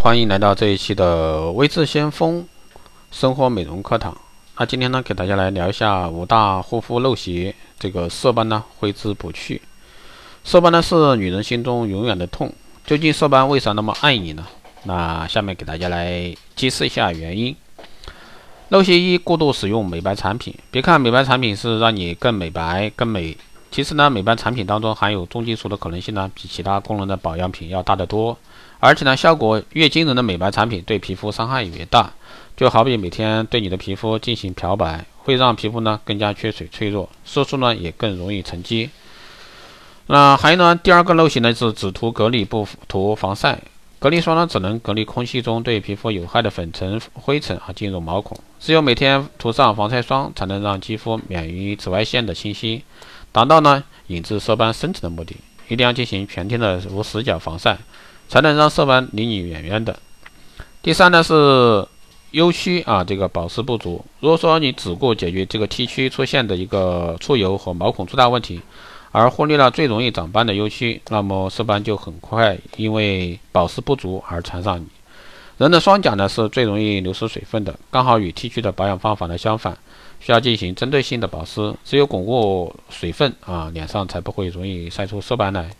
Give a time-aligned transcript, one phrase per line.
[0.00, 2.46] 欢迎来到这一期的微智先锋
[3.10, 4.16] 生活美容课堂。
[4.56, 9.60] 那今天呢，给大家来聊一下五大护肤陋习，这个色斑呢挥之不去。
[10.44, 12.52] 色斑呢是女人心中永远的痛，
[12.86, 14.46] 究竟色斑为啥那么爱你呢？
[14.84, 17.54] 那下面给大家来揭示一下原因。
[18.70, 20.54] 陋习一：过度使用美白产品。
[20.70, 23.36] 别看美白产品是让你更美白、更美。
[23.70, 28.36] 其实呢，美白产品当中含有重金属的可能性呢，比其他功能的保养品要大得多。
[28.80, 32.12] 而且呢，效果越惊人的美白产品，对皮肤伤害也越大。
[32.56, 38.90] 就好比每天对你的皮肤进行漂白，会让皮肤呢更加缺水脆弱，色素呢也更容易沉积。
[40.06, 43.60] 那还有呢，第二个陋习呢是只涂隔离不涂防晒。
[44.00, 52.82] 隔离霜呢只能隔离空气中对皮肤有害的粉尘、灰尘啊进入毛孔，只有每天涂上防晒霜，才能让肌肤免于紫外线的侵袭。
[53.38, 55.36] 达到呢引致色斑生成的目的，
[55.68, 57.78] 一定要进行全天的无死角防晒，
[58.28, 59.96] 才能让色斑离你远远的。
[60.82, 61.86] 第三呢是
[62.32, 64.04] U 区啊，这个保湿不足。
[64.18, 68.60] 如果说你只顾解决这个 T 区出现的一个出油和毛孔粗大问题，
[69.12, 74.86] 而忽略了最容易长斑的 U 区，那么色斑就很快因为保湿不足而缠上你。
[75.58, 79.76] 人的双颊呢是最容易流失水分的，刚好与 T 区的保养方法呢相反。
[80.20, 85.70] 需要进行针对性的保湿，只有巩固水分啊，脸上才不会容易晒出色斑来。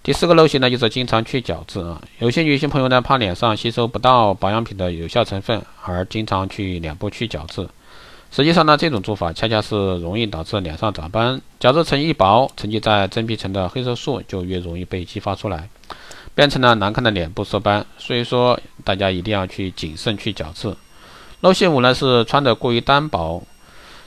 [0.00, 2.00] 第四个陋习呢，就是经常去角质啊。
[2.20, 7.68] 有些女性朋友呢，怕脸上吸收不到保养品的有效成分，而经常去脸部去角质。
[8.30, 11.40] 实际上呢，这种做法恰恰是容易导致脸上长斑。
[11.58, 15.68] 角质层一薄，沉积在真皮层的黑色素就越容易被激发出来，
[16.38, 17.84] 变成了难看的脸部色斑。
[17.98, 20.72] 所以说，大家一定要去谨慎去角质。
[21.42, 23.42] 陋习五呢是穿的过于单薄，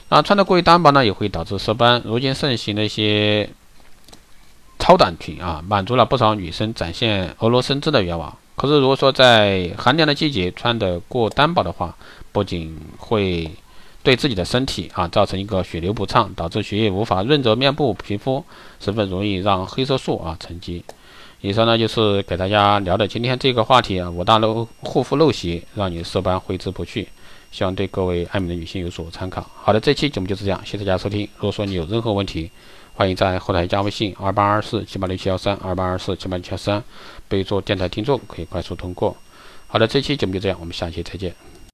[0.08, 2.00] 那穿的过于单薄呢也会导致色斑。
[2.06, 3.50] 如今盛行的一些
[4.78, 8.34] 超短裙啊，满足了不少女生展现婀娜身姿的愿望。
[8.56, 11.94] 可是如果说在寒凉的季节穿的过单薄的话，
[12.32, 13.50] 不仅会
[14.02, 18.42] 对自己的身体啊造成一个血流不畅，导致血液无法润泽面部皮肤，
[18.80, 20.82] 十分容易让黑色素啊沉积。
[21.42, 27.08] 以上呢就是给大家聊的今天这个话题啊，五大陋护肤陋习，让你色斑挥之不去。
[27.50, 29.44] 希望对各位爱美的女性有所参考。
[29.56, 31.28] 好的，这期节目就是这样，谢谢大家收听。
[31.36, 32.48] 如果说你有任何问题，
[32.94, 36.82] 欢迎在后台加微信二八二四七八六七幺三二八二四七八六七幺三，
[37.28, 39.16] 备注电台听众，可以快速通过。
[39.66, 41.34] 好的，这期节目就这样，我们下期再见。